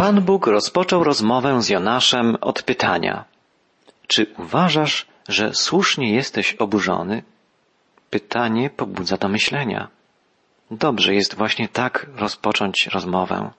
Pan 0.00 0.20
Bóg 0.20 0.46
rozpoczął 0.46 1.04
rozmowę 1.04 1.62
z 1.62 1.68
Jonaszem 1.68 2.36
od 2.40 2.62
pytania: 2.62 3.24
Czy 4.06 4.26
uważasz, 4.38 5.06
że 5.28 5.54
słusznie 5.54 6.14
jesteś 6.14 6.54
oburzony? 6.54 7.22
Pytanie 8.10 8.70
pobudza 8.70 9.16
do 9.16 9.28
myślenia. 9.28 9.88
Dobrze 10.70 11.14
jest 11.14 11.34
właśnie 11.34 11.68
tak 11.68 12.06
rozpocząć 12.16 12.86
rozmowę. 12.86 13.50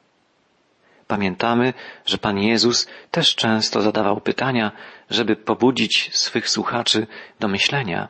Pamiętamy, 1.08 1.74
że 2.06 2.18
Pan 2.18 2.38
Jezus 2.38 2.88
też 3.12 3.36
często 3.36 3.82
zadawał 3.82 4.22
pytania, 4.22 4.72
żeby 5.10 5.36
pobudzić 5.36 6.10
swych 6.14 6.50
słuchaczy 6.50 7.08
do 7.40 7.48
myślenia. 7.48 8.10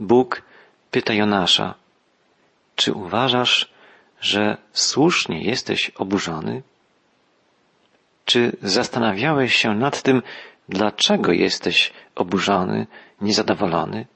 Bóg 0.00 0.42
pyta 0.90 1.14
Jonasza, 1.14 1.74
czy 2.76 2.92
uważasz, 2.92 3.72
że 4.20 4.56
słusznie 4.72 5.42
jesteś 5.42 5.90
oburzony? 5.90 6.62
Czy 8.24 8.56
zastanawiałeś 8.62 9.54
się 9.54 9.74
nad 9.74 10.02
tym, 10.02 10.22
dlaczego 10.68 11.32
jesteś 11.32 11.92
oburzony, 12.14 12.86
niezadowolony? 13.20 14.06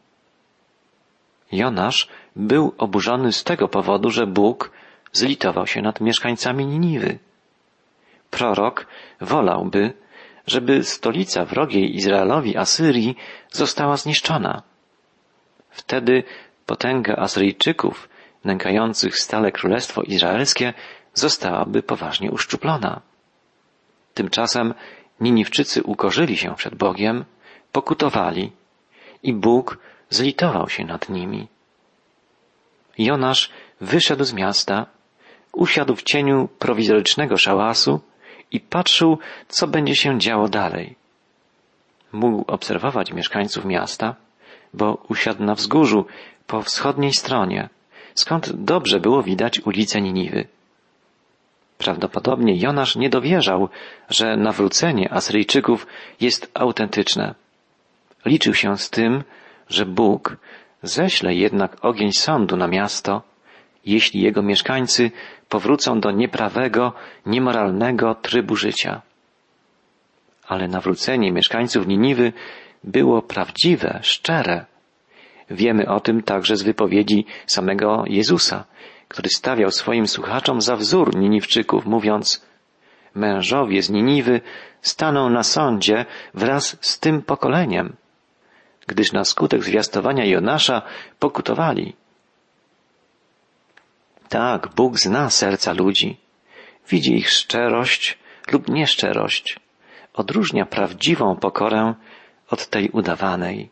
Jonasz 1.52 2.08
był 2.36 2.74
oburzony 2.78 3.32
z 3.32 3.44
tego 3.44 3.68
powodu, 3.68 4.10
że 4.10 4.26
Bóg 4.26 4.70
zlitował 5.12 5.66
się 5.66 5.82
nad 5.82 6.00
mieszkańcami 6.00 6.66
Niniwy. 6.66 7.18
Prorok 8.30 8.86
wolałby, 9.20 9.92
żeby 10.46 10.84
stolica 10.84 11.44
wrogiej 11.44 11.96
Izraelowi 11.96 12.56
Asyrii 12.56 13.16
została 13.50 13.96
zniszczona. 13.96 14.62
Wtedy 15.70 16.24
potęga 16.66 17.16
Asyryjczyków, 17.16 18.08
nękających 18.44 19.18
stale 19.18 19.52
królestwo 19.52 20.02
izraelskie, 20.02 20.74
zostałaby 21.14 21.82
poważnie 21.82 22.30
uszczuplona. 22.30 23.00
Tymczasem 24.16 24.74
Niniwczycy 25.20 25.82
ukorzyli 25.82 26.36
się 26.36 26.54
przed 26.54 26.74
Bogiem, 26.74 27.24
pokutowali 27.72 28.52
i 29.22 29.32
Bóg 29.32 29.78
zlitował 30.10 30.68
się 30.68 30.84
nad 30.84 31.08
nimi. 31.08 31.48
Jonasz 32.98 33.50
wyszedł 33.80 34.24
z 34.24 34.32
miasta, 34.32 34.86
usiadł 35.52 35.96
w 35.96 36.02
cieniu 36.02 36.48
prowizorycznego 36.58 37.36
szałasu 37.36 38.00
i 38.50 38.60
patrzył, 38.60 39.18
co 39.48 39.66
będzie 39.66 39.96
się 39.96 40.18
działo 40.18 40.48
dalej. 40.48 40.96
Mógł 42.12 42.44
obserwować 42.52 43.12
mieszkańców 43.12 43.64
miasta, 43.64 44.14
bo 44.74 45.04
usiadł 45.08 45.44
na 45.44 45.54
wzgórzu 45.54 46.06
po 46.46 46.62
wschodniej 46.62 47.12
stronie, 47.12 47.68
skąd 48.14 48.52
dobrze 48.52 49.00
było 49.00 49.22
widać 49.22 49.60
ulice 49.60 50.00
Niniwy. 50.00 50.55
Prawdopodobnie 51.78 52.56
Jonasz 52.56 52.96
nie 52.96 53.10
dowierzał, 53.10 53.68
że 54.10 54.36
nawrócenie 54.36 55.12
Asyryjczyków 55.12 55.86
jest 56.20 56.50
autentyczne. 56.54 57.34
Liczył 58.24 58.54
się 58.54 58.76
z 58.78 58.90
tym, 58.90 59.24
że 59.68 59.86
Bóg 59.86 60.36
ześle 60.82 61.34
jednak 61.34 61.84
ogień 61.84 62.12
sądu 62.12 62.56
na 62.56 62.68
miasto, 62.68 63.22
jeśli 63.86 64.20
jego 64.20 64.42
mieszkańcy 64.42 65.10
powrócą 65.48 66.00
do 66.00 66.10
nieprawego, 66.10 66.92
niemoralnego 67.26 68.14
trybu 68.14 68.56
życia. 68.56 69.02
Ale 70.48 70.68
nawrócenie 70.68 71.32
mieszkańców 71.32 71.86
Niniwy 71.86 72.32
było 72.84 73.22
prawdziwe, 73.22 73.98
szczere. 74.02 74.64
Wiemy 75.50 75.88
o 75.88 76.00
tym 76.00 76.22
także 76.22 76.56
z 76.56 76.62
wypowiedzi 76.62 77.26
samego 77.46 78.04
Jezusa, 78.06 78.64
który 79.08 79.28
stawiał 79.28 79.70
swoim 79.70 80.08
słuchaczom 80.08 80.60
za 80.60 80.76
wzór 80.76 81.16
Niniwczyków, 81.16 81.86
mówiąc 81.86 82.46
Mężowie 83.14 83.82
z 83.82 83.90
Niniwy 83.90 84.40
staną 84.82 85.30
na 85.30 85.42
sądzie 85.42 86.04
wraz 86.34 86.76
z 86.80 87.00
tym 87.00 87.22
pokoleniem, 87.22 87.96
gdyż 88.86 89.12
na 89.12 89.24
skutek 89.24 89.62
zwiastowania 89.62 90.24
Jonasza 90.24 90.82
pokutowali. 91.18 91.96
Tak, 94.28 94.68
Bóg 94.74 94.98
zna 94.98 95.30
serca 95.30 95.72
ludzi, 95.72 96.16
widzi 96.88 97.16
ich 97.16 97.30
szczerość 97.30 98.18
lub 98.52 98.68
nieszczerość, 98.68 99.60
odróżnia 100.14 100.66
prawdziwą 100.66 101.36
pokorę 101.36 101.94
od 102.50 102.66
tej 102.66 102.90
udawanej. 102.90 103.70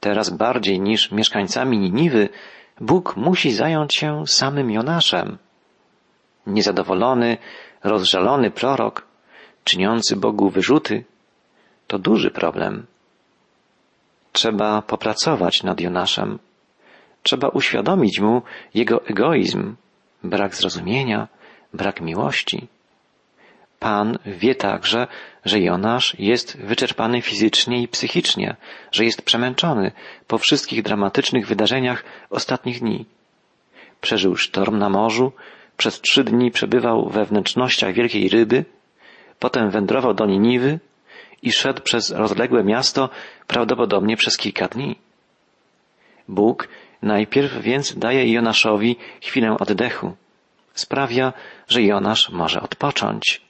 Teraz 0.00 0.30
bardziej 0.30 0.80
niż 0.80 1.10
mieszkańcami 1.10 1.78
Niniwy, 1.78 2.28
Bóg 2.80 3.16
musi 3.16 3.52
zająć 3.52 3.94
się 3.94 4.26
samym 4.26 4.70
Jonaszem. 4.70 5.38
Niezadowolony, 6.46 7.36
rozżalony 7.84 8.50
prorok, 8.50 9.06
czyniący 9.64 10.16
Bogu 10.16 10.50
wyrzuty, 10.50 11.04
to 11.86 11.98
duży 11.98 12.30
problem. 12.30 12.86
Trzeba 14.32 14.82
popracować 14.82 15.62
nad 15.62 15.80
Jonaszem. 15.80 16.38
Trzeba 17.22 17.48
uświadomić 17.48 18.20
mu 18.20 18.42
jego 18.74 19.06
egoizm, 19.06 19.76
brak 20.24 20.54
zrozumienia, 20.54 21.28
brak 21.74 22.00
miłości. 22.00 22.68
Pan 23.78 24.18
wie 24.26 24.54
także, 24.54 25.06
że 25.44 25.60
Jonasz 25.60 26.16
jest 26.18 26.56
wyczerpany 26.56 27.22
fizycznie 27.22 27.82
i 27.82 27.88
psychicznie, 27.88 28.56
że 28.92 29.04
jest 29.04 29.22
przemęczony 29.22 29.92
po 30.26 30.38
wszystkich 30.38 30.82
dramatycznych 30.82 31.46
wydarzeniach 31.46 32.04
ostatnich 32.30 32.80
dni. 32.80 33.06
Przeżył 34.00 34.36
sztorm 34.36 34.78
na 34.78 34.88
morzu, 34.88 35.32
przez 35.76 36.00
trzy 36.00 36.24
dni 36.24 36.50
przebywał 36.50 37.08
we 37.08 37.24
wnętrznościach 37.24 37.94
wielkiej 37.94 38.28
ryby, 38.28 38.64
potem 39.38 39.70
wędrował 39.70 40.14
do 40.14 40.26
Niniwy 40.26 40.78
i 41.42 41.52
szedł 41.52 41.82
przez 41.82 42.10
rozległe 42.10 42.64
miasto 42.64 43.10
prawdopodobnie 43.46 44.16
przez 44.16 44.36
kilka 44.36 44.68
dni. 44.68 44.98
Bóg 46.28 46.68
najpierw 47.02 47.62
więc 47.62 47.98
daje 47.98 48.32
Jonaszowi 48.32 48.96
chwilę 49.22 49.56
oddechu. 49.58 50.16
Sprawia, 50.74 51.32
że 51.68 51.82
Jonasz 51.82 52.30
może 52.30 52.60
odpocząć. 52.60 53.47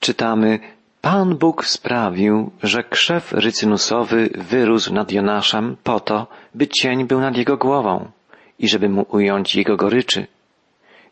Czytamy, 0.00 0.58
Pan 1.00 1.36
Bóg 1.36 1.66
sprawił, 1.66 2.50
że 2.62 2.84
krzew 2.84 3.32
rycynusowy 3.32 4.30
wyrósł 4.34 4.94
nad 4.94 5.12
Jonaszem 5.12 5.76
po 5.84 6.00
to, 6.00 6.26
by 6.54 6.68
cień 6.68 7.06
był 7.06 7.20
nad 7.20 7.36
jego 7.36 7.56
głową 7.56 8.10
i 8.58 8.68
żeby 8.68 8.88
mu 8.88 9.06
ująć 9.08 9.56
jego 9.56 9.76
goryczy. 9.76 10.26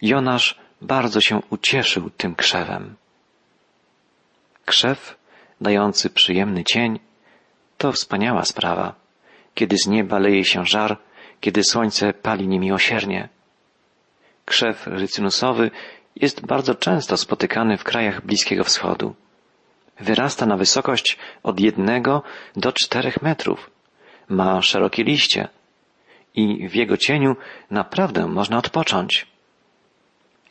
Jonasz 0.02 0.58
bardzo 0.82 1.20
się 1.20 1.40
ucieszył 1.50 2.10
tym 2.10 2.34
krzewem. 2.34 2.94
Krzew, 4.64 5.18
dający 5.60 6.10
przyjemny 6.10 6.64
cień, 6.64 6.98
to 7.78 7.92
wspaniała 7.92 8.44
sprawa, 8.44 8.94
kiedy 9.54 9.76
z 9.76 9.86
nieba 9.86 10.18
leje 10.18 10.44
się 10.44 10.66
żar, 10.66 10.98
kiedy 11.40 11.64
słońce 11.64 12.12
pali 12.12 12.48
niemiłosiernie. 12.48 13.28
Krzew 14.44 14.86
rycynusowy 14.86 15.70
jest 16.20 16.46
bardzo 16.46 16.74
często 16.74 17.16
spotykany 17.16 17.76
w 17.76 17.84
krajach 17.84 18.26
Bliskiego 18.26 18.64
Wschodu. 18.64 19.14
Wyrasta 20.00 20.46
na 20.46 20.56
wysokość 20.56 21.18
od 21.42 21.60
jednego 21.60 22.22
do 22.56 22.72
czterech 22.72 23.22
metrów. 23.22 23.70
Ma 24.28 24.62
szerokie 24.62 25.04
liście 25.04 25.48
i 26.34 26.68
w 26.68 26.74
jego 26.74 26.96
cieniu 26.96 27.36
naprawdę 27.70 28.26
można 28.26 28.58
odpocząć. 28.58 29.26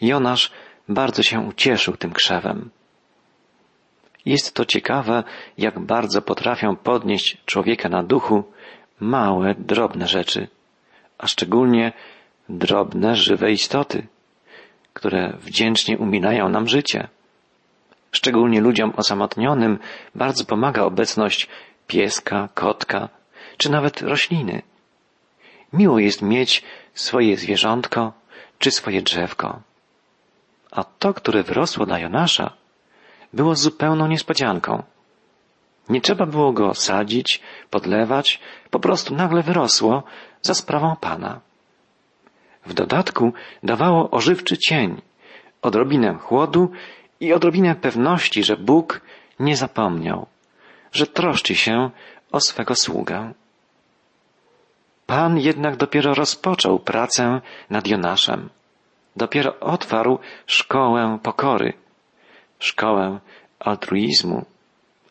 Jonasz 0.01 0.51
bardzo 0.89 1.23
się 1.23 1.39
ucieszył 1.39 1.97
tym 1.97 2.13
krzewem. 2.13 2.69
Jest 4.25 4.53
to 4.53 4.65
ciekawe, 4.65 5.23
jak 5.57 5.79
bardzo 5.79 6.21
potrafią 6.21 6.75
podnieść 6.75 7.37
człowieka 7.45 7.89
na 7.89 8.03
duchu 8.03 8.43
małe, 8.99 9.55
drobne 9.57 10.07
rzeczy, 10.07 10.47
a 11.17 11.27
szczególnie 11.27 11.91
drobne, 12.49 13.15
żywe 13.15 13.51
istoty, 13.51 14.07
które 14.97 15.33
wdzięcznie 15.39 15.97
uminają 15.97 16.49
nam 16.49 16.67
życie. 16.67 17.07
Szczególnie 18.11 18.61
ludziom 18.61 18.93
osamotnionym 18.95 19.79
bardzo 20.15 20.45
pomaga 20.45 20.81
obecność 20.83 21.47
pieska, 21.87 22.49
kotka, 22.53 23.09
czy 23.57 23.71
nawet 23.71 24.01
rośliny. 24.01 24.61
Miło 25.73 25.99
jest 25.99 26.21
mieć 26.21 26.63
swoje 26.93 27.37
zwierzątko, 27.37 28.13
czy 28.59 28.71
swoje 28.71 29.01
drzewko. 29.01 29.59
A 30.71 30.83
to, 30.83 31.13
które 31.13 31.43
wyrosło 31.43 31.85
na 31.85 31.99
Jonasza, 31.99 32.53
było 33.33 33.55
zupełną 33.55 34.07
niespodzianką. 34.07 34.83
Nie 35.89 36.01
trzeba 36.01 36.25
było 36.25 36.53
go 36.53 36.73
sadzić, 36.73 37.41
podlewać, 37.69 38.39
po 38.69 38.79
prostu 38.79 39.15
nagle 39.15 39.43
wyrosło 39.43 40.03
za 40.41 40.53
sprawą 40.53 40.95
Pana. 40.95 41.46
W 42.67 42.73
dodatku 42.73 43.33
dawało 43.63 44.11
ożywczy 44.11 44.57
cień, 44.57 45.01
odrobinę 45.61 46.13
chłodu 46.13 46.71
i 47.19 47.33
odrobinę 47.33 47.75
pewności, 47.75 48.43
że 48.43 48.57
Bóg 48.57 49.01
nie 49.39 49.55
zapomniał, 49.55 50.27
że 50.91 51.07
troszczy 51.07 51.55
się 51.55 51.89
o 52.31 52.39
swego 52.39 52.75
sługę. 52.75 53.33
Pan 55.05 55.37
jednak 55.37 55.75
dopiero 55.75 56.13
rozpoczął 56.13 56.79
pracę 56.79 57.41
nad 57.69 57.87
Jonaszem. 57.87 58.49
dopiero 59.15 59.59
otwarł 59.59 60.19
szkołę 60.45 61.19
pokory, 61.23 61.73
szkołę 62.59 63.19
altruizmu. 63.59 64.45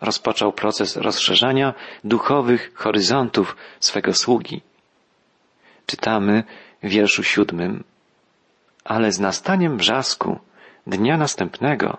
Rozpoczął 0.00 0.52
proces 0.52 0.96
rozszerzania 0.96 1.74
duchowych 2.04 2.74
horyzontów 2.74 3.56
swego 3.80 4.14
sługi. 4.14 4.62
Czytamy 5.86 6.44
wierszu 6.88 7.22
siódmym. 7.22 7.84
Ale 8.84 9.12
z 9.12 9.20
nastaniem 9.20 9.76
brzasku 9.76 10.38
dnia 10.86 11.16
następnego 11.16 11.98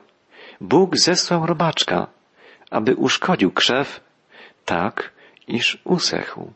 Bóg 0.62 0.98
zesłał 0.98 1.46
robaczka, 1.46 2.08
aby 2.72 2.96
uszkodził 2.96 3.52
krzew 3.52 4.00
tak, 4.66 5.12
iż 5.48 5.82
usechł. 5.84 6.52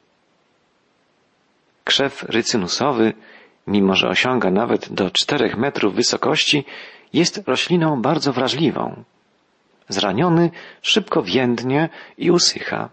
Krzew 1.84 2.24
rycynusowy, 2.24 3.14
mimo 3.68 3.96
że 3.96 4.08
osiąga 4.08 4.52
nawet 4.52 4.94
do 4.94 5.12
czterech 5.12 5.58
metrów 5.58 5.96
wysokości, 5.96 6.66
jest 7.14 7.44
rośliną 7.48 8.02
bardzo 8.02 8.34
wrażliwą. 8.34 9.04
Zraniony 9.90 10.52
szybko 10.82 11.24
więdnie 11.24 11.90
i 12.18 12.32
usycha. 12.32 12.90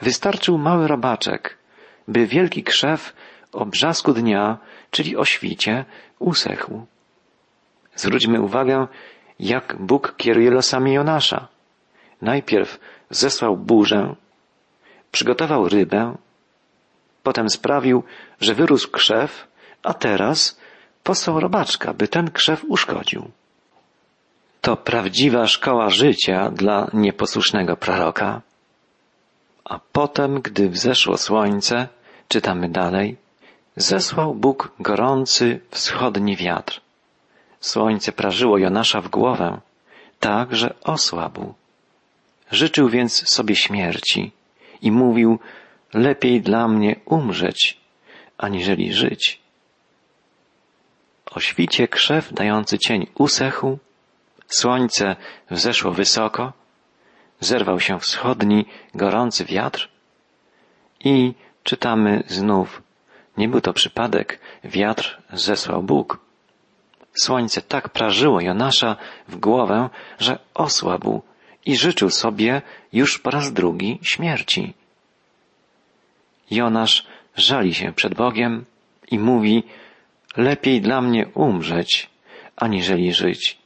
Wystarczył 0.00 0.58
mały 0.58 0.88
robaczek, 0.88 1.58
by 2.08 2.26
wielki 2.26 2.62
krzew 2.64 3.12
o 3.52 3.66
brzasku 3.66 4.12
dnia, 4.12 4.58
czyli 4.90 5.16
o 5.16 5.24
świcie, 5.24 5.84
usechł. 6.18 6.86
Zwróćmy 7.94 8.40
uwagę, 8.40 8.86
jak 9.38 9.76
Bóg 9.80 10.14
kieruje 10.16 10.50
losami 10.50 10.92
Jonasza. 10.92 11.48
Najpierw 12.22 12.80
zesłał 13.10 13.56
burzę, 13.56 14.14
przygotował 15.12 15.68
rybę, 15.68 16.16
potem 17.22 17.50
sprawił, 17.50 18.02
że 18.40 18.54
wyrósł 18.54 18.90
krzew, 18.90 19.48
a 19.82 19.94
teraz 19.94 20.60
posłał 21.02 21.40
robaczka, 21.40 21.94
by 21.94 22.08
ten 22.08 22.30
krzew 22.30 22.64
uszkodził. 22.68 23.30
To 24.60 24.76
prawdziwa 24.76 25.46
szkoła 25.46 25.90
życia 25.90 26.50
dla 26.50 26.90
nieposłusznego 26.92 27.76
proroka. 27.76 28.40
A 29.64 29.80
potem, 29.92 30.40
gdy 30.40 30.68
wzeszło 30.68 31.16
słońce, 31.16 31.88
czytamy 32.28 32.68
dalej, 32.68 33.16
zesłał 33.76 34.34
Bóg 34.34 34.72
gorący 34.80 35.60
wschodni 35.70 36.36
wiatr. 36.36 36.80
Słońce 37.60 38.12
prażyło 38.12 38.58
Jonasza 38.58 39.00
w 39.00 39.08
głowę, 39.08 39.60
tak, 40.20 40.56
że 40.56 40.74
osłabł. 40.84 41.54
Życzył 42.50 42.88
więc 42.88 43.28
sobie 43.28 43.56
śmierci 43.56 44.32
i 44.82 44.92
mówił, 44.92 45.38
lepiej 45.94 46.40
dla 46.40 46.68
mnie 46.68 46.96
umrzeć, 47.04 47.80
aniżeli 48.38 48.92
żyć. 48.92 49.40
O 51.30 51.40
świcie 51.40 51.88
krzew 51.88 52.32
dający 52.32 52.78
cień 52.78 53.06
usechł, 53.14 53.78
słońce 54.48 55.16
wzeszło 55.50 55.92
wysoko, 55.92 56.52
zerwał 57.40 57.80
się 57.80 57.98
wschodni, 57.98 58.64
gorący 58.94 59.44
wiatr 59.44 59.88
i 61.00 61.34
czytamy 61.62 62.22
znów, 62.26 62.82
nie 63.36 63.48
był 63.48 63.60
to 63.60 63.72
przypadek, 63.72 64.40
wiatr 64.64 65.22
zesłał 65.32 65.82
Bóg. 65.82 66.18
Słońce 67.14 67.62
tak 67.62 67.88
prażyło 67.88 68.40
Jonasza 68.40 68.96
w 69.28 69.36
głowę, 69.36 69.90
że 70.18 70.38
osłabł 70.54 71.22
i 71.66 71.76
życzył 71.76 72.10
sobie 72.10 72.62
już 72.92 73.18
po 73.18 73.30
raz 73.30 73.52
drugi 73.52 73.98
śmierci. 74.02 74.74
Jonasz 76.50 77.06
żali 77.36 77.74
się 77.74 77.92
przed 77.92 78.14
Bogiem 78.14 78.64
i 79.10 79.18
mówi, 79.18 79.62
lepiej 80.36 80.80
dla 80.80 81.00
mnie 81.00 81.26
umrzeć, 81.34 82.10
aniżeli 82.56 83.12
żyć. 83.12 83.58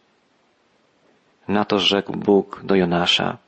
Na 1.48 1.64
to 1.64 1.78
rzekł 1.78 2.12
Bóg 2.12 2.60
do 2.64 2.74
Jonasza, 2.74 3.38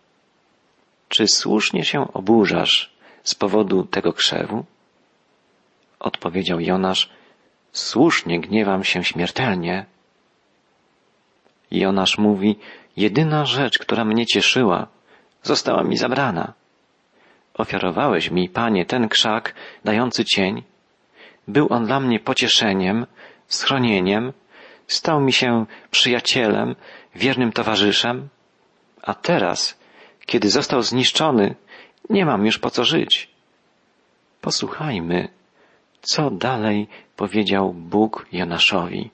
czy 1.08 1.28
słusznie 1.28 1.84
się 1.84 2.12
oburzasz 2.12 2.90
z 3.22 3.34
powodu 3.34 3.84
tego 3.84 4.12
krzewu? 4.12 4.64
Odpowiedział 6.00 6.60
Jonasz, 6.60 7.10
słusznie 7.72 8.40
gniewam 8.40 8.84
się 8.84 9.04
śmiertelnie. 9.04 9.86
Jonasz 11.70 12.18
mówi, 12.18 12.58
jedyna 12.96 13.44
rzecz, 13.44 13.78
która 13.78 14.04
mnie 14.04 14.26
cieszyła, 14.26 14.86
została 15.42 15.84
mi 15.84 15.96
zabrana. 15.96 16.52
Ofiarowałeś 17.54 18.30
mi, 18.30 18.48
Panie, 18.48 18.86
ten 18.86 19.08
krzak 19.08 19.54
dający 19.84 20.24
cień. 20.24 20.62
Był 21.48 21.66
on 21.70 21.86
dla 21.86 22.00
mnie 22.00 22.20
pocieszeniem, 22.20 23.06
schronieniem, 23.46 24.32
stał 24.86 25.20
mi 25.20 25.32
się 25.32 25.66
przyjacielem, 25.90 26.76
wiernym 27.14 27.52
towarzyszem, 27.52 28.28
a 29.02 29.14
teraz, 29.14 29.78
kiedy 30.26 30.50
został 30.50 30.82
zniszczony, 30.82 31.54
nie 32.10 32.26
mam 32.26 32.46
już 32.46 32.58
po 32.58 32.70
co 32.70 32.84
żyć. 32.84 33.28
Posłuchajmy, 34.40 35.28
co 36.02 36.30
dalej 36.30 36.88
powiedział 37.16 37.72
Bóg 37.72 38.26
Jonaszowi. 38.32 39.10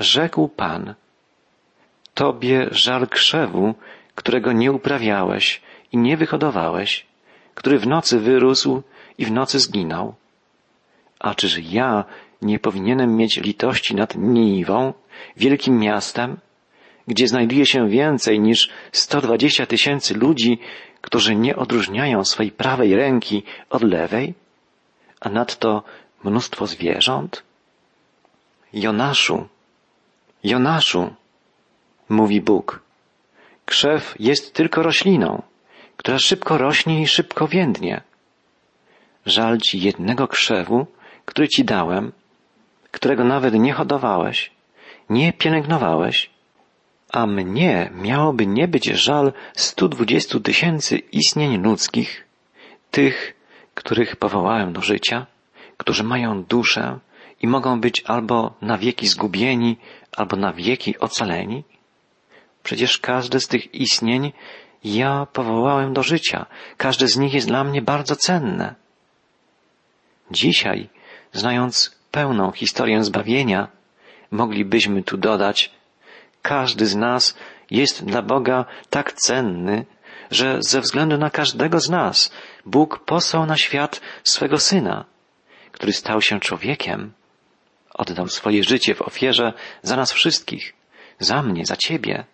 Rzekł 0.00 0.48
Pan, 0.48 0.94
Tobie 2.14 2.68
żal 2.70 3.08
krzewu, 3.08 3.74
którego 4.14 4.52
nie 4.52 4.72
uprawiałeś 4.72 5.60
i 5.92 5.98
nie 5.98 6.16
wyhodowałeś, 6.16 7.06
który 7.54 7.78
w 7.78 7.86
nocy 7.86 8.20
wyrósł 8.20 8.82
i 9.18 9.24
w 9.24 9.32
nocy 9.32 9.58
zginął. 9.58 10.14
A 11.18 11.34
czyż 11.34 11.58
ja 11.58 12.04
nie 12.42 12.58
powinienem 12.58 13.16
mieć 13.16 13.36
litości 13.36 13.94
nad 13.94 14.16
Niniwą, 14.16 14.92
wielkim 15.36 15.78
miastem, 15.78 16.36
gdzie 17.06 17.28
znajduje 17.28 17.66
się 17.66 17.88
więcej 17.88 18.40
niż 18.40 18.70
120 18.92 19.66
tysięcy 19.66 20.14
ludzi, 20.14 20.58
którzy 21.00 21.36
nie 21.36 21.56
odróżniają 21.56 22.24
swej 22.24 22.50
prawej 22.50 22.96
ręki 22.96 23.42
od 23.70 23.82
lewej, 23.82 24.34
a 25.20 25.28
nadto 25.28 25.82
mnóstwo 26.24 26.66
zwierząt? 26.66 27.42
Jonaszu, 28.72 29.48
Jonaszu, 30.44 31.14
mówi 32.08 32.40
Bóg, 32.40 32.80
krzew 33.66 34.14
jest 34.18 34.54
tylko 34.54 34.82
rośliną, 34.82 35.42
która 35.96 36.18
szybko 36.18 36.58
rośnie 36.58 37.02
i 37.02 37.06
szybko 37.06 37.48
więdnie. 37.48 38.00
Żal 39.26 39.58
ci 39.58 39.80
jednego 39.80 40.28
krzewu, 40.28 40.86
który 41.24 41.48
ci 41.48 41.64
dałem, 41.64 42.12
którego 42.90 43.24
nawet 43.24 43.54
nie 43.54 43.72
hodowałeś, 43.72 44.50
nie 45.10 45.32
pielęgnowałeś, 45.32 46.30
a 47.12 47.26
mnie 47.26 47.90
miałoby 47.94 48.46
nie 48.46 48.68
być 48.68 48.84
żal 48.84 49.32
stu 49.56 49.88
dwudziestu 49.88 50.40
tysięcy 50.40 50.98
istnień 50.98 51.62
ludzkich, 51.62 52.26
tych, 52.90 53.34
których 53.78 54.16
powołałem 54.16 54.72
do 54.72 54.80
życia, 54.80 55.26
którzy 55.76 56.04
mają 56.04 56.44
duszę 56.44 56.98
i 57.42 57.46
mogą 57.46 57.80
być 57.80 58.02
albo 58.06 58.54
na 58.62 58.78
wieki 58.78 59.06
zgubieni, 59.06 59.76
albo 60.16 60.36
na 60.36 60.52
wieki 60.52 60.98
ocaleni? 60.98 61.64
Przecież 62.62 62.98
każde 62.98 63.40
z 63.40 63.48
tych 63.48 63.74
istnień 63.74 64.32
ja 64.84 65.26
powołałem 65.32 65.92
do 65.92 66.02
życia. 66.02 66.46
Każde 66.76 67.08
z 67.08 67.16
nich 67.16 67.34
jest 67.34 67.48
dla 67.48 67.64
mnie 67.64 67.82
bardzo 67.82 68.16
cenne. 68.16 68.74
Dzisiaj, 70.30 70.88
znając 71.32 71.98
pełną 72.10 72.52
historię 72.52 73.04
zbawienia, 73.04 73.68
moglibyśmy 74.30 75.02
tu 75.02 75.16
dodać, 75.16 75.70
każdy 76.42 76.86
z 76.86 76.96
nas 76.96 77.36
jest 77.70 78.04
dla 78.04 78.22
Boga 78.22 78.64
tak 78.90 79.12
cenny, 79.12 79.84
że 80.30 80.56
ze 80.60 80.80
względu 80.80 81.18
na 81.18 81.30
każdego 81.30 81.80
z 81.80 81.90
nas 81.90 82.30
Bóg 82.66 82.98
posłał 82.98 83.46
na 83.46 83.56
świat 83.56 84.00
swego 84.24 84.58
Syna, 84.58 85.04
który 85.72 85.92
stał 85.92 86.22
się 86.22 86.40
człowiekiem, 86.40 87.12
oddał 87.94 88.28
swoje 88.28 88.64
życie 88.64 88.94
w 88.94 89.02
ofierze 89.02 89.52
za 89.82 89.96
nas 89.96 90.12
wszystkich, 90.12 90.74
za 91.18 91.42
mnie, 91.42 91.66
za 91.66 91.76
Ciebie. 91.76 92.24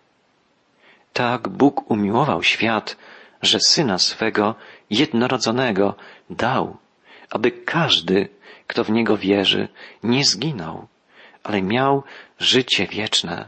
Tak 1.13 1.47
Bóg 1.47 1.91
umiłował 1.91 2.43
świat, 2.43 2.97
że 3.41 3.59
Syna 3.59 3.97
swego 3.97 4.55
jednorodzonego 4.89 5.95
dał, 6.29 6.77
aby 7.29 7.51
każdy, 7.51 8.29
kto 8.67 8.83
w 8.83 8.89
Niego 8.89 9.17
wierzy, 9.17 9.67
nie 10.03 10.25
zginął, 10.25 10.87
ale 11.43 11.61
miał 11.61 12.03
życie 12.39 12.87
wieczne. 12.87 13.47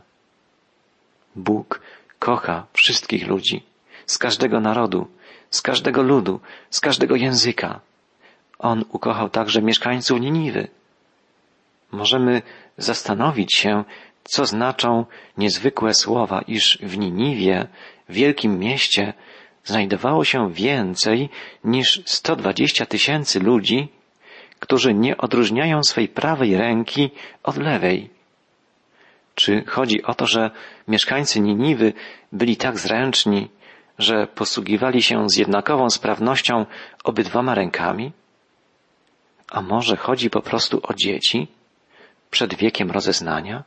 Bóg 1.35 1.81
kocha 2.19 2.65
wszystkich 2.73 3.27
ludzi, 3.27 3.63
z 4.07 4.17
każdego 4.17 4.59
narodu, 4.59 5.07
z 5.51 5.61
każdego 5.61 6.01
ludu, 6.01 6.39
z 6.69 6.79
każdego 6.79 7.15
języka. 7.15 7.79
On 8.59 8.85
ukochał 8.91 9.29
także 9.29 9.61
mieszkańców 9.61 10.19
Niniwy. 10.19 10.67
Możemy 11.91 12.41
zastanowić 12.77 13.53
się, 13.53 13.83
co 14.23 14.45
znaczą 14.45 15.05
niezwykłe 15.37 15.93
słowa, 15.93 16.41
iż 16.41 16.79
w 16.81 16.97
Niniwie, 16.97 17.67
wielkim 18.09 18.59
mieście, 18.59 19.13
znajdowało 19.63 20.25
się 20.25 20.53
więcej 20.53 21.29
niż 21.63 22.01
120 22.05 22.85
tysięcy 22.85 23.39
ludzi, 23.39 23.87
którzy 24.59 24.93
nie 24.93 25.17
odróżniają 25.17 25.83
swej 25.83 26.07
prawej 26.07 26.57
ręki 26.57 27.09
od 27.43 27.57
lewej. 27.57 28.09
Czy 29.35 29.63
chodzi 29.65 30.03
o 30.03 30.13
to, 30.13 30.27
że 30.27 30.51
mieszkańcy 30.87 31.39
Niniwy 31.39 31.93
byli 32.31 32.57
tak 32.57 32.79
zręczni, 32.79 33.49
że 33.97 34.27
posługiwali 34.27 35.03
się 35.03 35.29
z 35.29 35.37
jednakową 35.37 35.89
sprawnością 35.89 36.65
obydwoma 37.03 37.55
rękami? 37.55 38.11
A 39.51 39.61
może 39.61 39.95
chodzi 39.95 40.29
po 40.29 40.41
prostu 40.41 40.81
o 40.83 40.93
dzieci 40.93 41.47
przed 42.31 42.55
wiekiem 42.55 42.91
rozeznania? 42.91 43.63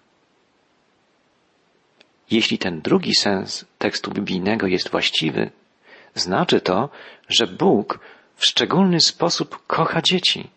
Jeśli 2.31 2.59
ten 2.59 2.81
drugi 2.81 3.15
sens 3.15 3.65
tekstu 3.79 4.11
biblijnego 4.11 4.67
jest 4.67 4.91
właściwy, 4.91 5.51
znaczy 6.15 6.61
to, 6.61 6.89
że 7.29 7.47
Bóg 7.47 7.99
w 8.37 8.47
szczególny 8.47 9.01
sposób 9.01 9.67
kocha 9.67 10.03
dzieci. 10.03 10.51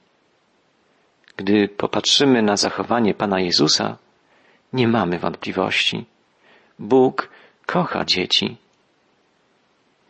Gdy 1.38 1.68
popatrzymy 1.68 2.42
na 2.42 2.58
zachowanie 2.58 3.13
Pana 3.13 3.39
Jezusa, 3.39 3.98
nie 4.74 4.88
mamy 4.88 5.20
wątpliwości. 5.20 6.06
Bóg 6.80 7.30
kocha 7.65 8.06
dzieci. 8.06 8.58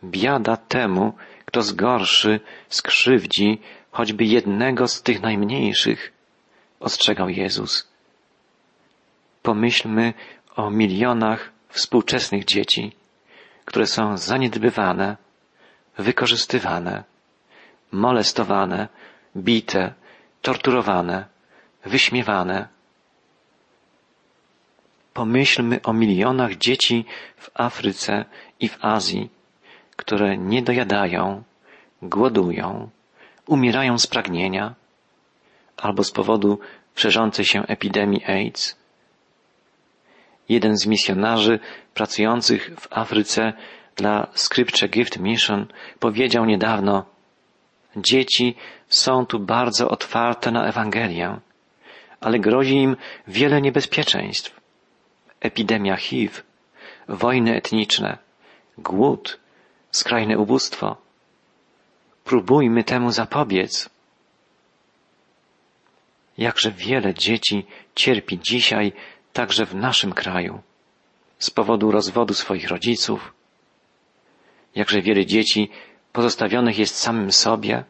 Biada 0.04 0.56
temu, 0.56 1.12
kto 1.44 1.62
zgorszy, 1.62 2.40
skrzywdzi 2.68 3.60
choćby 3.90 4.24
jednego 4.24 4.88
z 4.88 5.02
tych 5.02 5.22
najmniejszych, 5.22 6.12
ostrzegał 6.80 7.28
Jezus. 7.28 7.88
Pomyślmy 9.42 10.14
o 10.56 10.70
milionach 10.70 11.52
współczesnych 11.68 12.44
dzieci, 12.44 12.92
które 13.64 13.86
są 13.86 14.16
zaniedbywane, 14.16 15.16
wykorzystywane, 15.98 17.04
molestowane, 17.92 18.88
bite, 19.36 19.94
torturowane, 20.42 21.24
wyśmiewane. 21.84 22.68
Pomyślmy 25.14 25.82
o 25.82 25.92
milionach 25.92 26.54
dzieci 26.54 27.04
w 27.36 27.50
Afryce 27.54 28.24
i 28.60 28.68
w 28.68 28.78
Azji, 28.84 29.30
które 29.96 30.38
nie 30.38 30.62
dojadają, 30.62 31.42
głodują, 32.02 32.90
umierają 33.46 33.98
z 33.98 34.06
pragnienia 34.06 34.74
albo 35.76 36.04
z 36.04 36.10
powodu 36.10 36.58
szerzącej 36.94 37.44
się 37.44 37.66
epidemii 37.66 38.24
AIDS. 38.24 38.76
Jeden 40.48 40.76
z 40.76 40.86
misjonarzy 40.86 41.58
pracujących 41.94 42.70
w 42.80 42.88
Afryce 42.90 43.52
dla 43.96 44.26
Scripture 44.34 44.90
Gift 44.90 45.18
Mission 45.18 45.66
powiedział 45.98 46.44
niedawno, 46.44 47.04
dzieci 47.96 48.54
są 48.88 49.26
tu 49.26 49.38
bardzo 49.38 49.88
otwarte 49.88 50.50
na 50.50 50.66
Ewangelię, 50.66 51.40
ale 52.20 52.38
grozi 52.38 52.76
im 52.76 52.96
wiele 53.28 53.62
niebezpieczeństw. 53.62 54.60
Epidemia 55.40 55.96
HIV, 55.96 56.42
wojny 57.08 57.56
etniczne, 57.56 58.18
głód, 58.78 59.40
skrajne 59.94 60.38
ubóstwo. 60.38 60.96
Próbujmy 62.24 62.84
temu 62.84 63.10
zapobiec. 63.10 63.90
Jakże 66.38 66.70
wiele 66.70 67.14
dzieci 67.14 67.66
cierpi 67.94 68.38
dzisiaj 68.38 68.92
także 69.32 69.66
w 69.66 69.74
naszym 69.74 70.12
kraju 70.12 70.62
z 71.38 71.50
powodu 71.50 71.90
rozwodu 71.90 72.34
swoich 72.34 72.68
rodziców. 72.68 73.32
Jakże 74.74 75.02
wiele 75.02 75.26
dzieci 75.26 75.70
pozostawionych 76.12 76.78
jest 76.78 76.96
samym 76.98 77.32
sobie, 77.32 77.84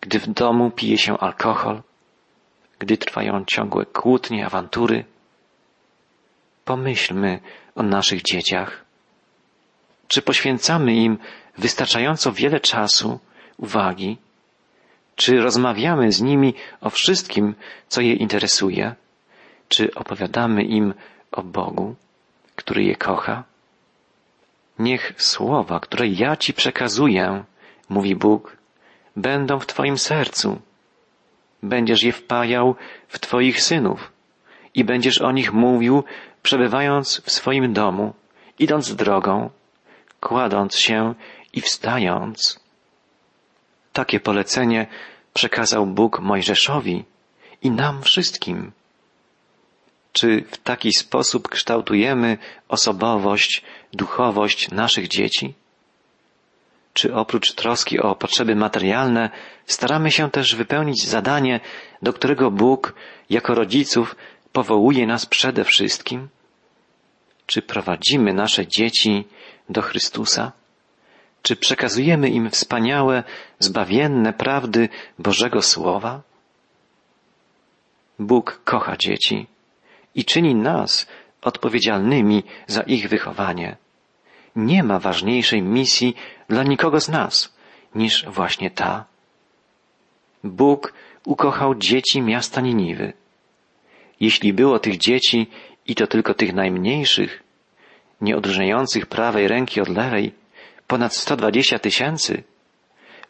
gdy 0.00 0.18
w 0.18 0.26
domu 0.28 0.70
pije 0.70 0.98
się 0.98 1.18
alkohol, 1.18 1.82
gdy 2.78 2.96
trwają 2.96 3.44
ciągłe 3.44 3.86
kłótnie, 3.86 4.46
awantury. 4.46 5.04
Pomyślmy 6.64 7.40
o 7.74 7.82
naszych 7.82 8.22
dzieciach. 8.22 8.91
Czy 10.12 10.22
poświęcamy 10.22 10.94
im 10.94 11.18
wystarczająco 11.58 12.32
wiele 12.32 12.60
czasu, 12.60 13.18
uwagi? 13.56 14.16
Czy 15.16 15.40
rozmawiamy 15.40 16.12
z 16.12 16.20
nimi 16.20 16.54
o 16.80 16.90
wszystkim, 16.90 17.54
co 17.88 18.00
je 18.00 18.14
interesuje? 18.14 18.94
Czy 19.68 19.94
opowiadamy 19.94 20.62
im 20.62 20.94
o 21.32 21.42
Bogu, 21.42 21.94
który 22.56 22.84
je 22.84 22.96
kocha? 22.96 23.44
Niech 24.78 25.12
słowa, 25.16 25.80
które 25.80 26.08
ja 26.08 26.36
Ci 26.36 26.52
przekazuję, 26.54 27.44
mówi 27.88 28.16
Bóg, 28.16 28.56
będą 29.16 29.58
w 29.58 29.66
Twoim 29.66 29.98
sercu. 29.98 30.60
Będziesz 31.62 32.02
je 32.02 32.12
wpajał 32.12 32.74
w 33.08 33.18
Twoich 33.18 33.62
synów 33.62 34.12
i 34.74 34.84
będziesz 34.84 35.20
o 35.20 35.32
nich 35.32 35.52
mówił, 35.52 36.04
przebywając 36.42 37.20
w 37.24 37.30
swoim 37.30 37.72
domu, 37.72 38.14
idąc 38.58 38.94
drogą, 38.94 39.50
kładąc 40.22 40.76
się 40.76 41.14
i 41.52 41.60
wstając. 41.60 42.60
Takie 43.92 44.20
polecenie 44.20 44.86
przekazał 45.34 45.86
Bóg 45.86 46.20
Mojżeszowi 46.20 47.04
i 47.62 47.70
nam 47.70 48.02
wszystkim. 48.02 48.72
Czy 50.12 50.44
w 50.50 50.58
taki 50.58 50.92
sposób 50.92 51.48
kształtujemy 51.48 52.38
osobowość, 52.68 53.62
duchowość 53.92 54.70
naszych 54.70 55.08
dzieci? 55.08 55.54
Czy 56.94 57.14
oprócz 57.14 57.52
troski 57.52 58.00
o 58.00 58.14
potrzeby 58.14 58.54
materialne 58.56 59.30
staramy 59.66 60.10
się 60.10 60.30
też 60.30 60.54
wypełnić 60.54 61.06
zadanie, 61.06 61.60
do 62.02 62.12
którego 62.12 62.50
Bóg 62.50 62.94
jako 63.30 63.54
rodziców 63.54 64.16
powołuje 64.52 65.06
nas 65.06 65.26
przede 65.26 65.64
wszystkim? 65.64 66.28
Czy 67.52 67.62
prowadzimy 67.62 68.34
nasze 68.34 68.66
dzieci 68.66 69.24
do 69.68 69.82
Chrystusa? 69.82 70.52
Czy 71.42 71.56
przekazujemy 71.56 72.28
im 72.28 72.50
wspaniałe, 72.50 73.24
zbawienne 73.58 74.32
prawdy 74.32 74.88
Bożego 75.18 75.62
Słowa? 75.62 76.22
Bóg 78.18 78.60
kocha 78.64 78.96
dzieci 78.96 79.46
i 80.14 80.24
czyni 80.24 80.54
nas 80.54 81.06
odpowiedzialnymi 81.42 82.42
za 82.66 82.82
ich 82.82 83.08
wychowanie. 83.08 83.76
Nie 84.56 84.82
ma 84.82 84.98
ważniejszej 84.98 85.62
misji 85.62 86.16
dla 86.48 86.62
nikogo 86.62 87.00
z 87.00 87.08
nas 87.08 87.54
niż 87.94 88.24
właśnie 88.26 88.70
ta. 88.70 89.04
Bóg 90.44 90.92
ukochał 91.24 91.74
dzieci 91.74 92.22
miasta 92.22 92.60
Niniwy. 92.60 93.12
Jeśli 94.20 94.52
było 94.52 94.78
tych 94.78 94.96
dzieci 94.98 95.46
i 95.86 95.94
to 95.94 96.06
tylko 96.06 96.34
tych 96.34 96.54
najmniejszych, 96.54 97.42
nie 98.20 98.36
odróżniających 98.36 99.06
prawej 99.06 99.48
ręki 99.48 99.80
od 99.80 99.88
lewej, 99.88 100.32
ponad 100.86 101.14
120 101.14 101.78
tysięcy, 101.78 102.42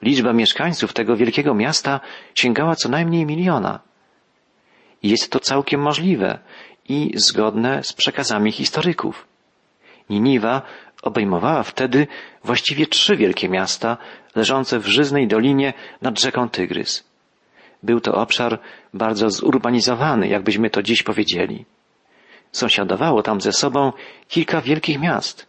liczba 0.03 0.33
mieszkańców 0.33 0.93
tego 0.93 1.17
wielkiego 1.17 1.55
miasta 1.55 2.01
sięgała 2.35 2.77
co 2.77 2.89
najmniej 2.89 3.27
miliona. 3.27 3.81
Jest 5.03 5.33
to 5.33 5.41
całkiem 5.41 5.81
możliwe 5.81 6.39
i 6.89 7.13
zgodne 7.15 7.83
z 7.83 7.93
przekazami 7.93 8.53
historyków. 8.53 9.27
Niniwa 10.11 10.63
obejmowała 11.03 11.63
wtedy 11.63 12.07
właściwie 12.45 12.87
trzy 12.87 13.17
wielkie 13.17 13.49
miasta 13.49 13.97
leżące 14.35 14.79
w 14.79 14.87
żyznej 14.87 15.29
dolinie 15.29 15.73
nad 16.03 16.21
rzeką 16.21 16.49
Tygrys. 16.49 17.05
Był 17.83 18.01
to 18.01 18.15
obszar 18.15 18.61
bardzo 18.95 19.31
zurbanizowany, 19.31 20.29
jakbyśmy 20.29 20.71
to 20.71 20.83
dziś 20.83 21.03
powiedzieli. 21.03 21.65
Sąsiadowało 22.53 23.23
tam 23.23 23.41
ze 23.41 23.53
sobą 23.53 23.93
kilka 24.29 24.61
wielkich 24.61 25.01
miast, 25.01 25.47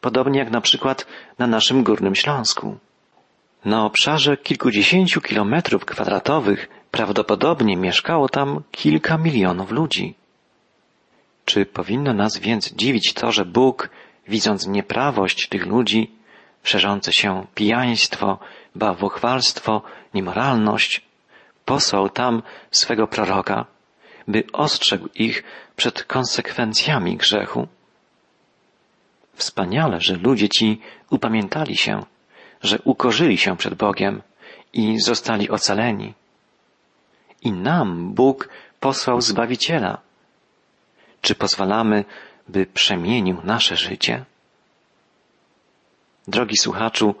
podobnie 0.00 0.38
jak 0.38 0.50
na 0.50 0.60
przykład 0.60 1.06
na 1.38 1.46
naszym 1.46 1.82
Górnym 1.82 2.14
Śląsku. 2.14 2.78
Na 3.64 3.84
obszarze 3.84 4.36
kilkudziesięciu 4.36 5.20
kilometrów 5.20 5.84
kwadratowych 5.84 6.68
prawdopodobnie 6.90 7.76
mieszkało 7.76 8.28
tam 8.28 8.62
kilka 8.70 9.18
milionów 9.18 9.70
ludzi. 9.70 10.14
Czy 11.44 11.66
powinno 11.66 12.12
nas 12.12 12.38
więc 12.38 12.72
dziwić 12.72 13.14
to, 13.14 13.32
że 13.32 13.44
Bóg, 13.44 13.90
widząc 14.28 14.66
nieprawość 14.66 15.48
tych 15.48 15.66
ludzi, 15.66 16.10
szerzące 16.62 17.12
się 17.12 17.46
pijaństwo, 17.54 18.38
bałwochwalstwo, 18.74 19.82
niemoralność, 20.14 21.02
posłał 21.64 22.08
tam 22.08 22.42
swego 22.70 23.06
proroka, 23.06 23.64
by 24.28 24.44
ostrzegł 24.52 25.08
ich 25.14 25.44
przed 25.76 26.04
konsekwencjami 26.04 27.16
grzechu? 27.16 27.68
Wspaniale, 29.34 30.00
że 30.00 30.16
ludzie 30.16 30.48
ci 30.48 30.80
upamiętali 31.10 31.76
się, 31.76 32.04
że 32.62 32.78
ukorzyli 32.84 33.38
się 33.38 33.56
przed 33.56 33.74
Bogiem 33.74 34.22
i 34.72 35.00
zostali 35.00 35.50
ocaleni. 35.50 36.14
I 37.42 37.52
nam 37.52 38.14
Bóg 38.14 38.48
posłał 38.80 39.20
Zbawiciela, 39.20 39.98
czy 41.20 41.34
pozwalamy, 41.34 42.04
by 42.48 42.66
przemienił 42.66 43.40
nasze 43.44 43.76
życie? 43.76 44.24
Drogi 46.28 46.56
słuchaczu, 46.56 47.14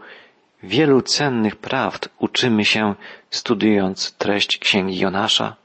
Wielu 0.62 1.02
cennych 1.02 1.56
prawd 1.56 2.08
uczymy 2.18 2.64
się 2.64 2.94
studiując 3.30 4.12
treść 4.12 4.58
Księgi 4.58 4.98
Jonasza. 4.98 5.56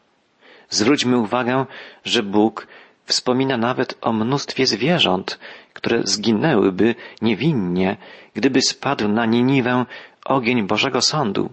Zwróćmy 0.71 1.17
uwagę, 1.17 1.65
że 2.05 2.23
Bóg 2.23 2.67
wspomina 3.05 3.57
nawet 3.57 3.97
o 4.01 4.13
mnóstwie 4.13 4.65
zwierząt, 4.65 5.39
które 5.73 6.01
zginęłyby 6.03 6.95
niewinnie, 7.21 7.97
gdyby 8.33 8.61
spadł 8.61 9.07
na 9.07 9.25
Niniwę 9.25 9.85
ogień 10.25 10.67
Bożego 10.67 11.01
Sądu. 11.01 11.51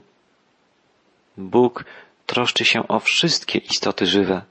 Bóg 1.36 1.84
troszczy 2.26 2.64
się 2.64 2.88
o 2.88 3.00
wszystkie 3.00 3.58
istoty 3.58 4.06
żywe, 4.06 4.42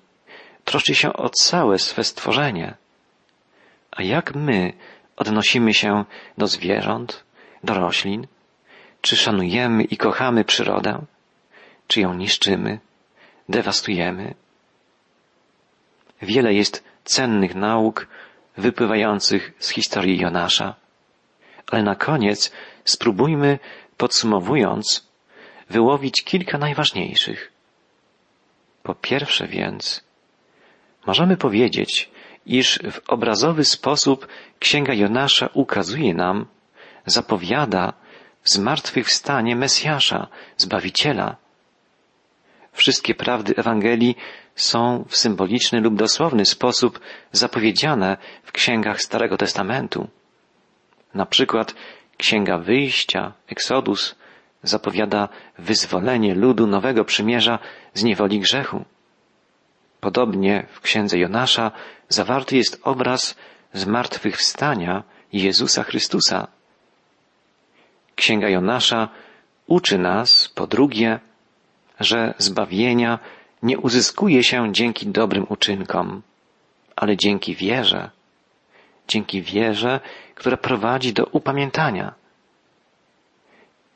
troszczy 0.66 0.96
się 0.96 1.14
o 1.14 1.30
całe 1.30 1.80
swe 1.80 2.04
stworzenie. 2.04 2.76
A 3.92 4.04
jak 4.04 4.36
my 4.36 4.74
odnosimy 5.16 5.74
się 5.74 6.06
do 6.38 6.48
zwierząt, 6.48 7.24
do 7.64 7.74
roślin? 7.74 8.28
Czy 9.02 9.16
szanujemy 9.16 9.84
i 9.84 9.98
kochamy 9.98 10.44
przyrodę? 10.44 11.06
Czy 11.88 12.02
ją 12.02 12.14
niszczymy, 12.14 12.80
dewastujemy? 13.50 14.34
Wiele 16.22 16.54
jest 16.54 16.84
cennych 17.04 17.56
nauk 17.56 18.08
wypływających 18.58 19.54
z 19.60 19.70
historii 19.70 20.20
Jonasza. 20.20 20.76
Ale 21.72 21.84
na 21.84 21.96
koniec 21.96 22.52
spróbujmy, 22.86 23.60
podsumowując, 23.98 25.08
wyłowić 25.70 26.24
kilka 26.24 26.58
najważniejszych. 26.58 27.52
Po 28.84 28.96
pierwsze 28.96 29.48
więc, 29.48 30.04
możemy 31.08 31.38
powiedzieć, 31.38 32.10
iż 32.46 32.80
w 32.92 33.10
obrazowy 33.10 33.66
sposób 33.66 34.28
Księga 34.60 34.94
Jonasza 34.94 35.50
ukazuje 35.54 36.14
nam, 36.14 36.46
zapowiada 37.06 37.94
zmartwychwstanie 38.44 39.56
Mesjasza, 39.56 40.28
Zbawiciela. 40.58 41.36
Wszystkie 42.74 43.16
prawdy 43.16 43.56
Ewangelii 43.56 44.16
są 44.58 45.06
w 45.08 45.18
symboliczny 45.18 45.82
lub 45.82 45.96
dosłowny 45.96 46.46
sposób 46.46 47.00
zapowiedziane 47.32 48.18
w 48.44 48.52
księgach 48.52 49.02
Starego 49.02 49.38
Testamentu. 49.38 50.08
Na 51.14 51.26
przykład 51.26 51.76
Księga 52.18 52.58
Wyjścia, 52.58 53.34
Eksodus, 53.48 54.16
zapowiada 54.64 55.30
wyzwolenie 55.58 56.36
ludu 56.36 56.68
Nowego 56.68 57.06
Przymierza 57.06 57.60
z 57.94 58.04
niewoli 58.04 58.40
grzechu. 58.40 58.86
Podobnie 60.00 60.66
w 60.72 60.82
Księdze 60.82 61.18
Jonasza 61.18 61.72
zawarty 62.10 62.58
jest 62.58 62.80
obraz 62.84 63.36
zmartwychwstania 63.74 65.04
Jezusa 65.34 65.84
Chrystusa. 65.84 66.48
Księga 68.16 68.50
Jonasza 68.50 69.10
uczy 69.68 69.98
nas, 69.98 70.50
po 70.56 70.68
drugie, 70.68 71.20
że 72.00 72.34
zbawienia 72.38 73.20
nie 73.64 73.78
uzyskuje 73.78 74.44
się 74.44 74.74
dzięki 74.74 75.08
dobrym 75.08 75.46
uczynkom, 75.50 76.22
ale 76.96 77.18
dzięki 77.18 77.56
wierze. 77.56 78.10
Dzięki 79.08 79.42
wierze, 79.42 80.00
która 80.36 80.58
prowadzi 80.58 81.14
do 81.14 81.26
upamiętania. 81.26 82.14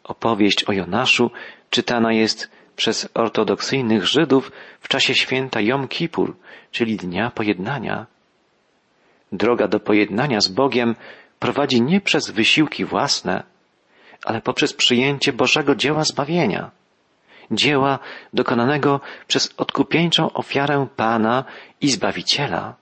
Opowieść 0.04 0.64
o 0.64 0.72
Jonaszu 0.72 1.32
czytana 1.70 2.14
jest 2.14 2.52
przez 2.76 3.10
ortodoksyjnych 3.14 4.06
Żydów 4.06 4.52
w 4.80 4.88
czasie 4.88 5.16
święta 5.16 5.62
Jom 5.62 5.88
Kippur, 5.88 6.36
czyli 6.72 6.98
Dnia 6.98 7.32
Pojednania. 7.32 8.06
Droga 9.32 9.68
do 9.68 9.80
pojednania 9.80 10.42
z 10.42 10.48
Bogiem 10.48 10.96
prowadzi 11.40 11.82
nie 11.82 12.02
przez 12.02 12.30
wysiłki 12.30 12.86
własne, 12.86 13.44
ale 14.26 14.42
poprzez 14.42 14.74
przyjęcie 14.74 15.34
Bożego 15.34 15.76
dzieła 15.76 16.04
zbawienia 16.04 16.72
dzieła 17.52 18.00
dokonanego 18.34 19.00
przez 19.28 19.54
odkupieńczą 19.58 20.34
ofiarę 20.34 20.88
Pana 20.96 21.46
i 21.82 21.90
Zbawiciela. 21.90 22.76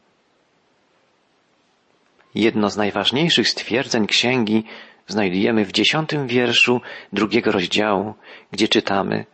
Jedno 2.36 2.70
z 2.70 2.78
najważniejszych 2.78 3.50
stwierdzeń 3.50 4.08
księgi 4.08 4.63
znajdujemy 5.08 5.66
w 5.66 5.72
dziesiątym 5.72 6.28
wierszu 6.28 6.82
drugiego 7.13 7.52
rozdziału, 7.52 8.13
gdzie 8.52 8.67
czytamy 8.67 9.26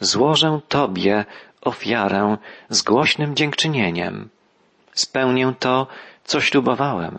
Złożę 0.00 0.60
Tobie 0.68 1.24
ofiarę 1.60 2.36
z 2.68 2.82
głośnym 2.82 3.36
dziękczynieniem. 3.36 4.28
Spełnię 4.92 5.54
to, 5.58 5.86
co 6.24 6.40
ślubowałem. 6.40 7.18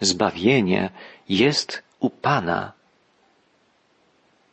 Zbawienie 0.00 0.90
jest 1.28 1.82
u 2.00 2.10
Pana. 2.10 2.72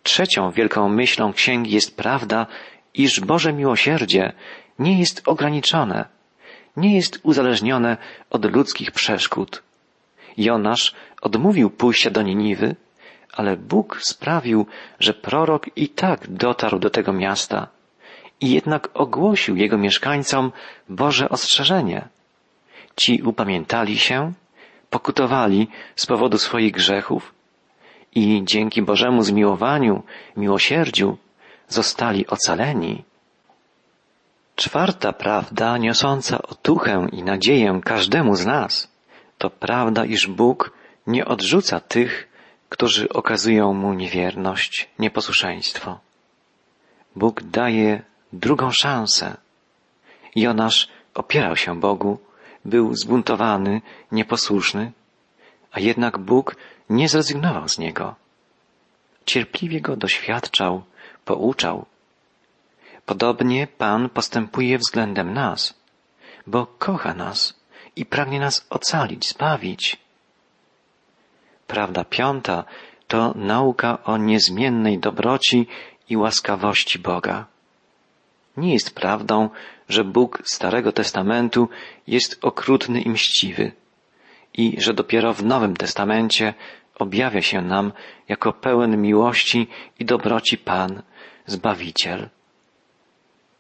Trzecią 0.10 0.52
wielką 0.52 0.90
myślą 0.90 1.34
księgi 1.34 1.72
jest 1.72 1.98
prawda, 1.98 2.48
iż 2.94 3.20
Boże 3.20 3.54
miłosierdzie 3.54 4.34
nie 4.80 5.00
jest 5.00 5.22
ograniczone, 5.26 6.06
nie 6.78 6.96
jest 6.96 7.20
uzależnione 7.24 7.98
od 8.30 8.56
ludzkich 8.56 8.92
przeszkód. 8.92 9.64
Jonasz 10.38 10.96
odmówił 11.22 11.70
pójścia 11.70 12.10
do 12.10 12.22
Niniwy, 12.22 12.76
ale 13.34 13.58
Bóg 13.58 14.00
sprawił, 14.02 14.66
że 15.00 15.14
prorok 15.14 15.78
i 15.78 15.90
tak 15.90 16.28
dotarł 16.28 16.80
do 16.80 16.90
tego 16.90 17.14
miasta 17.14 17.68
i 18.42 18.52
jednak 18.52 18.90
ogłosił 18.94 19.56
jego 19.56 19.78
mieszkańcom 19.78 20.52
Boże 20.90 21.30
ostrzeżenie. 21.30 22.08
Ci 22.96 23.22
upamiętali 23.22 24.00
się, 24.00 24.34
pokutowali 24.90 25.68
z 25.96 26.06
powodu 26.06 26.38
swoich 26.38 26.74
grzechów 26.74 27.39
i 28.16 28.42
dzięki 28.46 28.82
Bożemu 28.82 29.24
zmiłowaniu, 29.24 30.04
miłosierdziu 30.38 31.18
zostali 31.68 32.28
ocaleni. 32.28 33.04
Czwarta 34.56 35.14
prawda 35.14 35.78
niosąca 35.78 36.42
otuchę 36.42 37.08
i 37.12 37.24
nadzieję 37.24 37.82
każdemu 37.84 38.36
z 38.36 38.46
nas 38.46 38.90
to 39.40 39.50
prawda, 39.50 40.06
iż 40.06 40.28
Bóg 40.28 40.72
nie 41.08 41.26
odrzuca 41.26 41.80
tych, 41.80 42.28
którzy 42.70 43.10
okazują 43.10 43.74
Mu 43.74 43.94
niewierność, 43.94 44.90
nieposłuszeństwo. 45.00 46.00
Bóg 47.16 47.44
daje 47.44 48.02
drugą 48.34 48.72
szansę. 48.72 49.38
Jonasz 50.36 50.88
opierał 51.14 51.56
się 51.56 51.80
Bogu, 51.80 52.20
był 52.66 52.96
zbuntowany, 52.96 53.82
nieposłuszny, 54.12 54.92
a 55.72 55.80
jednak 55.80 56.18
Bóg 56.18 56.56
nie 56.90 57.10
zrezygnował 57.10 57.70
z 57.70 57.78
niego. 57.78 58.16
Cierpliwie 59.26 59.82
go 59.82 59.96
doświadczał, 59.96 60.84
pouczał. 61.26 61.86
Podobnie 63.06 63.68
Pan 63.68 64.10
postępuje 64.10 64.78
względem 64.78 65.34
nas, 65.34 65.74
bo 66.48 66.66
kocha 66.66 67.14
nas 67.14 67.60
i 67.96 68.06
pragnie 68.06 68.40
nas 68.40 68.66
ocalić, 68.70 69.30
zbawić. 69.30 69.98
Prawda 71.68 72.04
piąta 72.04 72.64
to 73.08 73.34
nauka 73.36 74.04
o 74.04 74.18
niezmiennej 74.18 75.00
dobroci 75.00 75.68
i 76.10 76.18
łaskawości 76.18 77.00
Boga. 77.00 77.46
Nie 78.58 78.74
jest 78.74 78.96
prawdą, 78.96 79.50
że 79.90 80.04
Bóg 80.04 80.42
Starego 80.46 80.92
Testamentu 80.92 81.70
jest 82.08 82.38
okrutny 82.42 83.02
i 83.02 83.10
mściwy 83.10 83.72
i 84.60 84.76
że 84.82 84.94
dopiero 84.94 85.34
w 85.34 85.46
Nowym 85.46 85.76
Testamencie 85.76 86.54
objawia 86.96 87.42
się 87.42 87.62
nam 87.62 87.92
jako 88.28 88.54
pełen 88.54 89.02
miłości 89.02 89.68
i 90.00 90.06
dobroci 90.06 90.58
Pan, 90.58 91.02
Zbawiciel. 91.46 92.30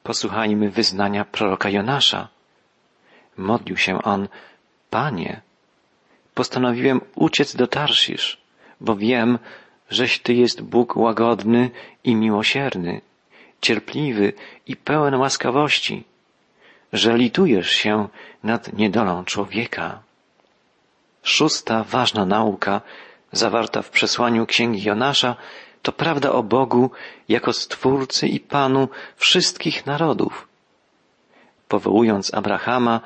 Posłuchajmy 0.03 0.69
wyznania 0.69 1.25
proroka 1.25 1.69
Jonasza. 1.69 2.27
Modlił 3.37 3.77
się 3.77 4.03
on, 4.03 4.27
Panie, 4.89 5.41
postanowiłem 6.33 7.01
uciec 7.15 7.55
do 7.55 7.67
Tarszisz, 7.67 8.37
bo 8.81 8.95
wiem, 8.95 9.39
żeś 9.89 10.19
Ty 10.19 10.33
jest 10.33 10.61
Bóg 10.61 10.97
łagodny 10.97 11.69
i 12.03 12.15
miłosierny, 12.15 13.01
cierpliwy 13.61 14.33
i 14.67 14.75
pełen 14.75 15.15
łaskawości, 15.15 16.03
że 16.93 17.17
litujesz 17.17 17.71
się 17.71 18.07
nad 18.43 18.73
niedolą 18.73 19.25
człowieka. 19.25 20.08
Szósta 21.23 21.83
ważna 21.83 22.25
nauka 22.25 22.81
zawarta 23.31 23.81
w 23.81 23.89
przesłaniu 23.89 24.45
księgi 24.45 24.83
Jonasza 24.83 25.35
to 25.81 25.91
prawda 25.91 26.31
o 26.31 26.43
Bogu 26.43 26.91
jako 27.29 27.53
Stwórcy 27.53 28.27
i 28.27 28.39
Panu 28.39 28.89
wszystkich 29.15 29.85
narodów. 29.85 30.47
Powołując 31.67 32.33
Abrahama, 32.33 33.01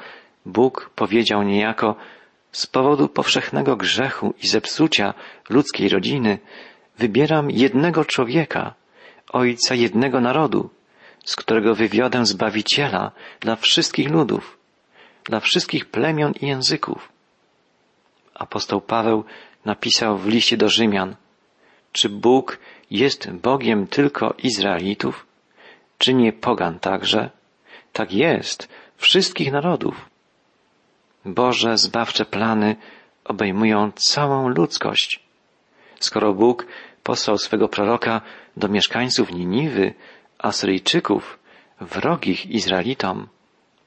Bóg 0.45 0.89
powiedział 0.95 1.43
niejako 1.43 1.95
z 2.51 2.67
powodu 2.67 3.07
powszechnego 3.09 3.75
grzechu 3.75 4.33
i 4.43 4.47
zepsucia 4.47 5.13
ludzkiej 5.49 5.89
rodziny 5.89 6.39
wybieram 6.97 7.51
jednego 7.51 8.05
człowieka, 8.05 8.73
ojca 9.29 9.75
jednego 9.75 10.21
narodu, 10.21 10.69
z 11.25 11.35
którego 11.35 11.75
wywiodę 11.75 12.25
Zbawiciela 12.25 13.11
dla 13.39 13.55
wszystkich 13.55 14.09
ludów, 14.09 14.57
dla 15.23 15.39
wszystkich 15.39 15.85
plemion 15.85 16.33
i 16.41 16.47
języków. 16.47 17.12
Apostoł 18.35 18.81
Paweł 18.81 19.23
napisał 19.65 20.17
w 20.17 20.27
liście 20.27 20.57
do 20.57 20.69
Rzymian, 20.69 21.15
czy 21.91 22.09
Bóg 22.09 22.59
jest 22.91 23.31
Bogiem 23.31 23.87
tylko 23.87 24.33
Izraelitów? 24.43 25.25
Czy 25.97 26.13
nie 26.13 26.33
pogan 26.33 26.79
także? 26.79 27.29
Tak 27.93 28.13
jest, 28.13 28.69
wszystkich 28.97 29.51
narodów. 29.51 30.09
Boże 31.25 31.77
zbawcze 31.77 32.25
plany 32.25 32.75
obejmują 33.25 33.91
całą 33.91 34.47
ludzkość. 34.47 35.19
Skoro 35.99 36.33
Bóg 36.33 36.65
posłał 37.03 37.37
swego 37.37 37.67
proroka 37.67 38.21
do 38.57 38.67
mieszkańców 38.67 39.31
Niniwy, 39.31 39.93
Asyryjczyków, 40.37 41.39
wrogich 41.81 42.45
Izraelitom, 42.45 43.27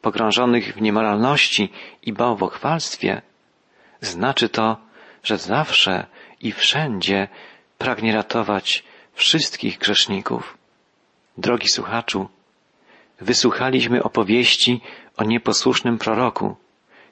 pogrążonych 0.03 0.75
w 0.75 0.81
niemoralności 0.81 1.73
i 2.03 2.13
bałwochwalstwie, 2.13 3.23
znaczy 4.01 4.49
to, 4.49 4.77
że 5.23 5.39
zawsze 5.39 6.07
i 6.41 6.53
wszędzie 6.53 7.29
pragnie 7.79 8.15
ratować 8.15 8.85
wszystkich 9.15 9.79
grzeszników. 9.79 10.59
Drogi 11.39 11.69
słuchaczu, 11.69 12.29
wysłuchaliśmy 13.21 14.03
opowieści 14.03 14.81
o 15.17 15.25
nieposłusznym 15.25 15.99
proroku, 15.99 16.57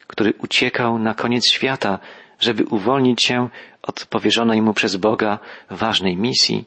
który 0.06 0.32
uciekał 0.38 0.98
na 0.98 1.14
koniec 1.14 1.50
świata, 1.50 1.98
żeby 2.40 2.64
uwolnić 2.64 3.22
się 3.22 3.48
od 3.82 4.06
powierzonej 4.06 4.62
mu 4.62 4.74
przez 4.74 4.96
Boga 4.96 5.38
ważnej 5.70 6.16
misji. 6.16 6.64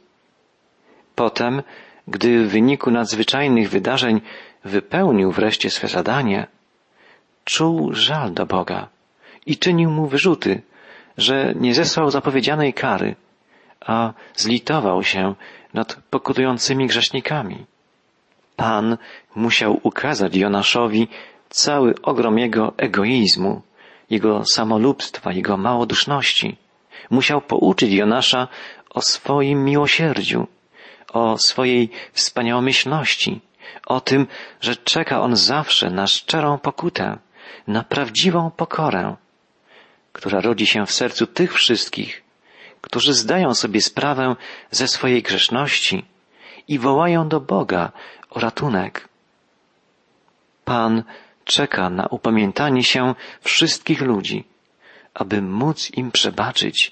Potem, 1.16 1.64
gdy 2.08 2.46
w 2.46 2.50
wyniku 2.50 2.92
nadzwyczajnych 2.92 3.70
wydarzeń 3.70 4.22
wypełnił 4.64 5.32
wreszcie 5.32 5.70
swe 5.70 5.88
zadanie, 5.88 6.48
czuł 7.46 7.94
żal 7.94 8.34
do 8.34 8.46
Boga 8.46 8.97
i 9.48 9.58
czynił 9.58 9.90
mu 9.92 10.08
wyrzuty, 10.08 10.62
że 11.18 11.54
nie 11.56 11.74
zesłał 11.74 12.12
zapowiedzianej 12.12 12.74
kary, 12.74 13.16
a 13.82 14.14
zlitował 14.36 15.04
się 15.04 15.36
nad 15.74 15.98
pokutującymi 16.10 16.88
grzesznikami. 16.88 17.66
Pan 18.56 18.98
musiał 19.36 19.80
ukazać 19.84 20.36
Jonaszowi 20.36 21.08
cały 21.50 21.96
ogrom 22.02 22.40
jego 22.40 22.74
egoizmu, 22.78 23.62
jego 24.10 24.46
samolubstwa, 24.46 25.34
jego 25.34 25.58
małoduszności. 25.58 26.58
Musiał 27.10 27.42
pouczyć 27.42 27.94
Jonasza 27.94 28.48
o 28.90 29.02
swoim 29.02 29.66
miłosierdziu, 29.66 30.48
o 31.14 31.38
swojej 31.38 31.90
wspaniałomyślności, 32.14 33.42
o 33.86 34.02
tym, 34.02 34.28
że 34.62 34.76
czeka 34.76 35.22
on 35.22 35.36
zawsze 35.36 35.90
na 35.90 36.08
szczerą 36.08 36.58
pokutę, 36.58 37.18
na 37.68 37.84
prawdziwą 37.84 38.52
pokorę, 38.52 39.16
która 40.14 40.42
rodzi 40.42 40.66
się 40.66 40.86
w 40.86 40.92
sercu 40.92 41.28
tych 41.28 41.54
wszystkich, 41.54 42.24
którzy 42.82 43.14
zdają 43.14 43.54
sobie 43.54 43.82
sprawę 43.82 44.36
ze 44.72 44.88
swojej 44.88 45.24
grzeszności 45.24 46.06
i 46.68 46.80
wołają 46.80 47.28
do 47.28 47.40
Boga 47.40 47.92
o 48.30 48.40
ratunek. 48.40 49.10
Pan 50.66 51.04
czeka 51.46 51.90
na 51.90 52.08
upamiętanie 52.08 52.84
się 52.84 53.16
wszystkich 53.42 54.02
ludzi, 54.02 54.44
aby 55.14 55.42
móc 55.42 55.92
im 55.92 56.12
przebaczyć. 56.12 56.92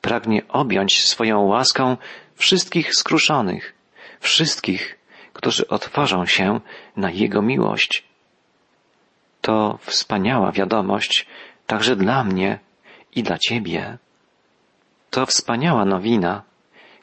Pragnie 0.00 0.42
objąć 0.48 1.04
swoją 1.04 1.40
łaską 1.40 1.96
wszystkich 2.34 2.94
skruszonych, 2.94 3.74
wszystkich, 4.20 4.98
którzy 5.32 5.68
otworzą 5.68 6.26
się 6.26 6.60
na 6.96 7.10
Jego 7.10 7.42
miłość. 7.42 8.04
To 9.40 9.78
wspaniała 9.82 10.52
wiadomość 10.52 11.26
także 11.66 11.96
dla 11.96 12.24
mnie 12.24 12.58
i 13.14 13.22
dla 13.22 13.38
Ciebie. 13.38 13.98
To 15.10 15.26
wspaniała 15.26 15.84
nowina, 15.84 16.42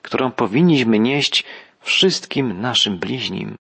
którą 0.02 0.32
powinniśmy 0.32 1.00
nieść 1.00 1.44
wszystkim 1.80 2.62
naszym 2.62 2.98
bliźnim. 2.98 3.56